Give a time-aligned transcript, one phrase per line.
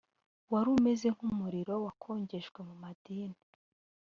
[0.51, 3.39] wari umeze nk’ umuriro wakongejwe mu madini